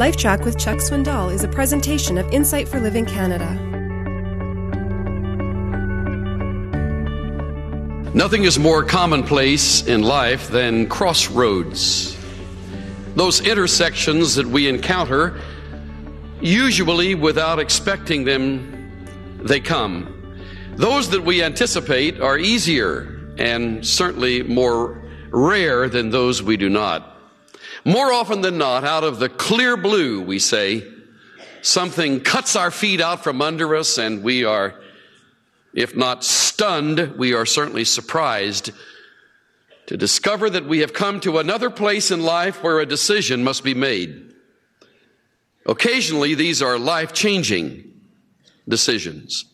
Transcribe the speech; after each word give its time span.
LifeTrac 0.00 0.46
with 0.46 0.58
Chuck 0.58 0.78
Swindoll 0.78 1.30
is 1.30 1.44
a 1.44 1.48
presentation 1.48 2.16
of 2.16 2.26
Insight 2.32 2.66
for 2.66 2.80
Living 2.80 3.04
Canada. 3.04 3.52
Nothing 8.14 8.44
is 8.44 8.58
more 8.58 8.82
commonplace 8.82 9.86
in 9.86 10.00
life 10.00 10.48
than 10.48 10.88
crossroads. 10.88 12.16
Those 13.14 13.42
intersections 13.42 14.36
that 14.36 14.46
we 14.46 14.68
encounter, 14.68 15.38
usually 16.40 17.14
without 17.14 17.58
expecting 17.58 18.24
them, 18.24 19.36
they 19.42 19.60
come. 19.60 20.34
Those 20.76 21.10
that 21.10 21.24
we 21.24 21.42
anticipate 21.42 22.22
are 22.22 22.38
easier 22.38 23.34
and 23.36 23.86
certainly 23.86 24.44
more 24.44 25.02
rare 25.28 25.90
than 25.90 26.08
those 26.08 26.42
we 26.42 26.56
do 26.56 26.70
not. 26.70 27.19
More 27.84 28.12
often 28.12 28.42
than 28.42 28.58
not, 28.58 28.84
out 28.84 29.04
of 29.04 29.18
the 29.18 29.28
clear 29.28 29.76
blue, 29.76 30.22
we 30.22 30.38
say, 30.38 30.86
something 31.62 32.20
cuts 32.20 32.56
our 32.56 32.70
feet 32.70 33.00
out 33.00 33.24
from 33.24 33.40
under 33.40 33.74
us 33.74 33.98
and 33.98 34.22
we 34.22 34.44
are, 34.44 34.74
if 35.74 35.96
not 35.96 36.24
stunned, 36.24 37.16
we 37.16 37.32
are 37.34 37.46
certainly 37.46 37.84
surprised 37.84 38.70
to 39.86 39.96
discover 39.96 40.48
that 40.50 40.66
we 40.66 40.80
have 40.80 40.92
come 40.92 41.20
to 41.20 41.38
another 41.38 41.70
place 41.70 42.10
in 42.10 42.22
life 42.22 42.62
where 42.62 42.80
a 42.80 42.86
decision 42.86 43.42
must 43.42 43.64
be 43.64 43.74
made. 43.74 44.34
Occasionally, 45.66 46.34
these 46.34 46.62
are 46.62 46.78
life 46.78 47.12
changing 47.12 47.90
decisions. 48.68 49.44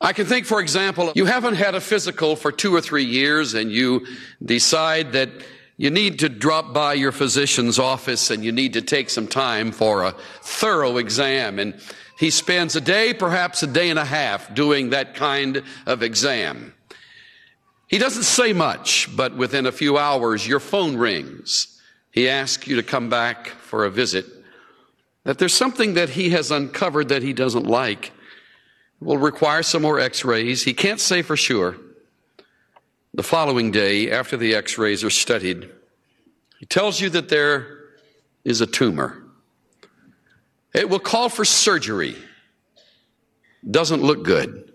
I 0.00 0.12
can 0.12 0.26
think, 0.26 0.46
for 0.46 0.60
example, 0.60 1.12
you 1.14 1.24
haven't 1.24 1.54
had 1.54 1.74
a 1.74 1.80
physical 1.80 2.36
for 2.36 2.50
two 2.50 2.74
or 2.74 2.80
three 2.80 3.04
years 3.04 3.54
and 3.54 3.70
you 3.70 4.06
decide 4.44 5.12
that 5.12 5.30
you 5.76 5.90
need 5.90 6.20
to 6.20 6.28
drop 6.28 6.72
by 6.72 6.94
your 6.94 7.12
physician's 7.12 7.78
office 7.78 8.30
and 8.30 8.44
you 8.44 8.52
need 8.52 8.74
to 8.74 8.82
take 8.82 9.10
some 9.10 9.26
time 9.26 9.72
for 9.72 10.04
a 10.04 10.14
thorough 10.40 10.98
exam. 10.98 11.58
And 11.58 11.74
he 12.18 12.30
spends 12.30 12.76
a 12.76 12.80
day, 12.80 13.12
perhaps 13.12 13.62
a 13.62 13.66
day 13.66 13.90
and 13.90 13.98
a 13.98 14.04
half 14.04 14.54
doing 14.54 14.90
that 14.90 15.14
kind 15.14 15.62
of 15.86 16.02
exam. 16.02 16.74
He 17.88 17.98
doesn't 17.98 18.22
say 18.22 18.52
much, 18.52 19.14
but 19.16 19.36
within 19.36 19.66
a 19.66 19.72
few 19.72 19.98
hours, 19.98 20.46
your 20.46 20.60
phone 20.60 20.96
rings. 20.96 21.80
He 22.12 22.28
asks 22.28 22.68
you 22.68 22.76
to 22.76 22.82
come 22.82 23.08
back 23.08 23.48
for 23.48 23.84
a 23.84 23.90
visit. 23.90 24.26
That 25.24 25.38
there's 25.38 25.54
something 25.54 25.94
that 25.94 26.10
he 26.10 26.30
has 26.30 26.50
uncovered 26.50 27.08
that 27.08 27.22
he 27.22 27.32
doesn't 27.32 27.66
like. 27.66 28.06
It 28.06 29.04
will 29.04 29.18
require 29.18 29.64
some 29.64 29.82
more 29.82 29.98
x-rays. 29.98 30.62
He 30.62 30.72
can't 30.72 31.00
say 31.00 31.22
for 31.22 31.36
sure. 31.36 31.76
The 33.16 33.22
following 33.22 33.70
day, 33.70 34.10
after 34.10 34.36
the 34.36 34.56
x 34.56 34.76
rays 34.76 35.04
are 35.04 35.10
studied, 35.10 35.70
he 36.58 36.66
tells 36.66 37.00
you 37.00 37.08
that 37.10 37.28
there 37.28 37.78
is 38.44 38.60
a 38.60 38.66
tumor. 38.66 39.22
It 40.74 40.90
will 40.90 40.98
call 40.98 41.28
for 41.28 41.44
surgery. 41.44 42.16
Doesn't 43.70 44.02
look 44.02 44.24
good. 44.24 44.72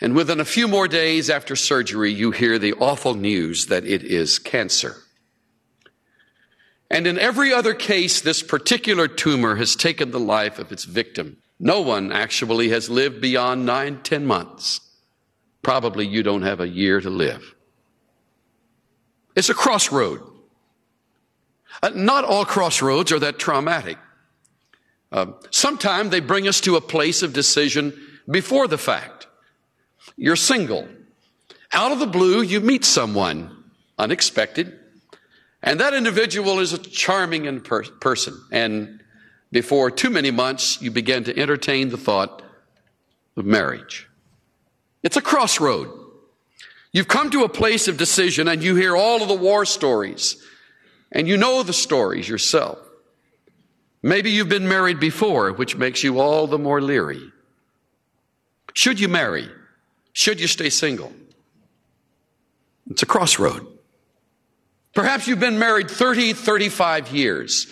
And 0.00 0.16
within 0.16 0.40
a 0.40 0.44
few 0.46 0.66
more 0.66 0.88
days 0.88 1.28
after 1.28 1.54
surgery, 1.54 2.10
you 2.10 2.30
hear 2.30 2.58
the 2.58 2.72
awful 2.72 3.12
news 3.12 3.66
that 3.66 3.84
it 3.84 4.02
is 4.02 4.38
cancer. 4.38 4.96
And 6.90 7.06
in 7.06 7.18
every 7.18 7.52
other 7.52 7.74
case, 7.74 8.22
this 8.22 8.42
particular 8.42 9.06
tumor 9.06 9.56
has 9.56 9.76
taken 9.76 10.12
the 10.12 10.20
life 10.20 10.58
of 10.58 10.72
its 10.72 10.84
victim. 10.84 11.36
No 11.60 11.82
one 11.82 12.10
actually 12.10 12.70
has 12.70 12.88
lived 12.88 13.20
beyond 13.20 13.66
nine, 13.66 14.00
ten 14.02 14.24
months 14.24 14.80
probably 15.64 16.06
you 16.06 16.22
don't 16.22 16.42
have 16.42 16.60
a 16.60 16.68
year 16.68 17.00
to 17.00 17.10
live. 17.10 17.54
It's 19.34 19.48
a 19.48 19.54
crossroad. 19.54 20.20
Uh, 21.82 21.90
not 21.94 22.24
all 22.24 22.44
crossroads 22.44 23.10
are 23.10 23.18
that 23.18 23.38
traumatic. 23.38 23.98
Uh, 25.10 25.26
sometimes 25.50 26.10
they 26.10 26.20
bring 26.20 26.46
us 26.46 26.60
to 26.60 26.76
a 26.76 26.80
place 26.80 27.22
of 27.22 27.32
decision 27.32 27.92
before 28.30 28.68
the 28.68 28.78
fact. 28.78 29.26
You're 30.16 30.36
single. 30.36 30.88
Out 31.72 31.92
of 31.92 31.98
the 31.98 32.06
blue, 32.06 32.42
you 32.42 32.60
meet 32.60 32.84
someone 32.84 33.64
unexpected, 33.98 34.78
and 35.62 35.80
that 35.80 35.94
individual 35.94 36.60
is 36.60 36.72
a 36.72 36.78
charming 36.78 37.46
in 37.46 37.60
per- 37.60 37.84
person. 37.84 38.40
And 38.52 39.02
before 39.50 39.90
too 39.90 40.10
many 40.10 40.30
months, 40.30 40.80
you 40.82 40.90
begin 40.90 41.24
to 41.24 41.38
entertain 41.38 41.88
the 41.88 41.96
thought 41.96 42.42
of 43.36 43.44
marriage. 43.44 44.08
It's 45.04 45.18
a 45.18 45.22
crossroad. 45.22 45.90
You've 46.92 47.08
come 47.08 47.30
to 47.30 47.44
a 47.44 47.48
place 47.48 47.86
of 47.86 47.98
decision 47.98 48.48
and 48.48 48.62
you 48.62 48.74
hear 48.74 48.96
all 48.96 49.22
of 49.22 49.28
the 49.28 49.34
war 49.34 49.64
stories 49.66 50.42
and 51.12 51.28
you 51.28 51.36
know 51.36 51.62
the 51.62 51.72
stories 51.72 52.28
yourself. 52.28 52.78
Maybe 54.02 54.30
you've 54.30 54.48
been 54.48 54.68
married 54.68 55.00
before, 55.00 55.52
which 55.52 55.76
makes 55.76 56.02
you 56.02 56.20
all 56.20 56.46
the 56.46 56.58
more 56.58 56.80
leery. 56.80 57.32
Should 58.72 58.98
you 58.98 59.08
marry? 59.08 59.48
Should 60.12 60.40
you 60.40 60.46
stay 60.46 60.70
single? 60.70 61.12
It's 62.90 63.02
a 63.02 63.06
crossroad. 63.06 63.66
Perhaps 64.94 65.26
you've 65.26 65.40
been 65.40 65.58
married 65.58 65.90
30, 65.90 66.32
35 66.32 67.12
years. 67.12 67.66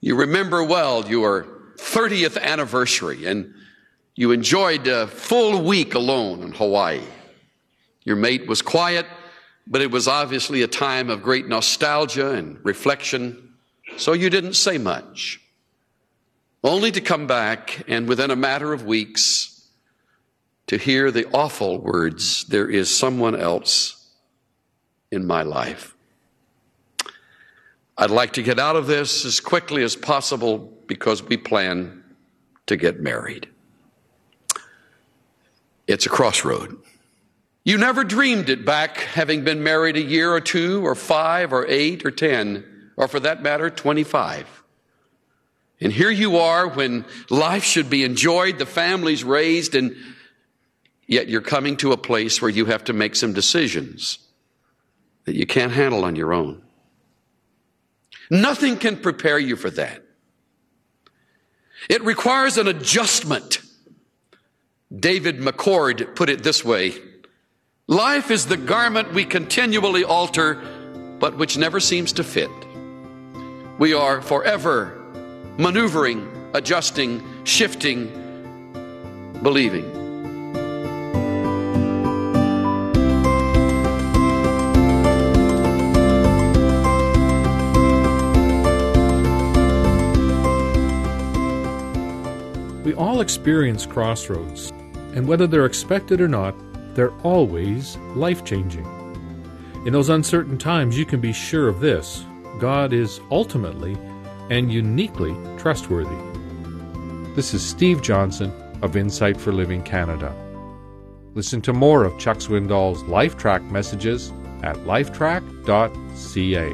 You 0.00 0.16
remember 0.16 0.62
well 0.62 1.06
your 1.08 1.46
30th 1.78 2.40
anniversary 2.40 3.26
and 3.26 3.54
you 4.16 4.30
enjoyed 4.30 4.86
a 4.86 5.06
full 5.06 5.62
week 5.62 5.94
alone 5.94 6.42
in 6.42 6.52
Hawaii. 6.52 7.02
Your 8.04 8.16
mate 8.16 8.46
was 8.46 8.62
quiet, 8.62 9.06
but 9.66 9.80
it 9.80 9.90
was 9.90 10.06
obviously 10.06 10.62
a 10.62 10.68
time 10.68 11.10
of 11.10 11.22
great 11.22 11.48
nostalgia 11.48 12.32
and 12.32 12.58
reflection, 12.64 13.54
so 13.96 14.12
you 14.12 14.30
didn't 14.30 14.54
say 14.54 14.78
much. 14.78 15.40
Only 16.62 16.90
to 16.92 17.00
come 17.00 17.26
back 17.26 17.84
and 17.88 18.08
within 18.08 18.30
a 18.30 18.36
matter 18.36 18.72
of 18.72 18.84
weeks 18.84 19.68
to 20.66 20.78
hear 20.78 21.10
the 21.10 21.26
awful 21.32 21.78
words, 21.78 22.44
there 22.44 22.68
is 22.68 22.94
someone 22.94 23.38
else 23.38 24.10
in 25.10 25.26
my 25.26 25.42
life. 25.42 25.94
I'd 27.96 28.10
like 28.10 28.32
to 28.34 28.42
get 28.42 28.58
out 28.58 28.76
of 28.76 28.86
this 28.86 29.24
as 29.24 29.40
quickly 29.40 29.82
as 29.82 29.94
possible 29.94 30.58
because 30.86 31.22
we 31.22 31.36
plan 31.36 32.02
to 32.66 32.76
get 32.76 33.00
married. 33.00 33.48
It's 35.86 36.06
a 36.06 36.10
crossroad. 36.10 36.78
You 37.64 37.78
never 37.78 38.04
dreamed 38.04 38.50
it 38.50 38.64
back 38.64 38.98
having 38.98 39.44
been 39.44 39.62
married 39.62 39.96
a 39.96 40.02
year 40.02 40.32
or 40.32 40.40
two 40.40 40.84
or 40.84 40.94
five 40.94 41.52
or 41.52 41.66
eight 41.66 42.04
or 42.04 42.10
ten, 42.10 42.64
or 42.96 43.08
for 43.08 43.20
that 43.20 43.42
matter, 43.42 43.70
25. 43.70 44.62
And 45.80 45.92
here 45.92 46.10
you 46.10 46.36
are 46.36 46.68
when 46.68 47.04
life 47.30 47.64
should 47.64 47.90
be 47.90 48.04
enjoyed, 48.04 48.58
the 48.58 48.66
family's 48.66 49.24
raised, 49.24 49.74
and 49.74 49.96
yet 51.06 51.28
you're 51.28 51.40
coming 51.40 51.76
to 51.78 51.92
a 51.92 51.96
place 51.96 52.40
where 52.40 52.50
you 52.50 52.66
have 52.66 52.84
to 52.84 52.92
make 52.92 53.16
some 53.16 53.32
decisions 53.32 54.18
that 55.24 55.34
you 55.34 55.46
can't 55.46 55.72
handle 55.72 56.04
on 56.04 56.16
your 56.16 56.32
own. 56.32 56.62
Nothing 58.30 58.76
can 58.76 58.96
prepare 58.98 59.38
you 59.38 59.56
for 59.56 59.70
that. 59.70 60.02
It 61.88 62.02
requires 62.02 62.56
an 62.56 62.68
adjustment 62.68 63.60
David 64.94 65.38
McCord 65.38 66.14
put 66.14 66.28
it 66.28 66.42
this 66.42 66.64
way 66.64 66.94
Life 67.86 68.30
is 68.30 68.46
the 68.46 68.56
garment 68.56 69.12
we 69.12 69.24
continually 69.24 70.04
alter, 70.04 70.54
but 71.18 71.36
which 71.36 71.58
never 71.58 71.80
seems 71.80 72.12
to 72.14 72.24
fit. 72.24 72.50
We 73.78 73.92
are 73.92 74.22
forever 74.22 75.00
maneuvering, 75.58 76.50
adjusting, 76.54 77.22
shifting, 77.44 78.08
believing. 79.42 80.02
We 92.82 92.92
all 92.94 93.20
experience 93.20 93.86
crossroads 93.86 94.73
and 95.14 95.26
whether 95.26 95.46
they're 95.46 95.64
expected 95.64 96.20
or 96.20 96.28
not, 96.28 96.54
they're 96.94 97.16
always 97.22 97.96
life 98.14 98.44
changing. 98.44 98.84
In 99.86 99.92
those 99.92 100.08
uncertain 100.08 100.58
times, 100.58 100.98
you 100.98 101.06
can 101.06 101.20
be 101.20 101.32
sure 101.32 101.68
of 101.68 101.80
this 101.80 102.24
God 102.58 102.92
is 102.92 103.20
ultimately 103.30 103.96
and 104.50 104.72
uniquely 104.72 105.34
trustworthy. 105.56 106.16
This 107.34 107.54
is 107.54 107.64
Steve 107.64 108.02
Johnson 108.02 108.52
of 108.82 108.96
Insight 108.96 109.40
for 109.40 109.52
Living 109.52 109.82
Canada. 109.82 110.34
Listen 111.34 111.60
to 111.62 111.72
more 111.72 112.04
of 112.04 112.18
Chuck 112.18 112.38
Swindoll's 112.38 113.02
LifeTrac 113.04 113.68
messages 113.70 114.32
at 114.62 114.76
lifetrac.ca. 114.76 116.70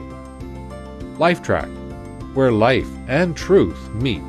LifeTrac, 1.18 2.34
where 2.34 2.52
life 2.52 2.88
and 3.08 3.36
truth 3.36 3.88
meet. 3.94 4.22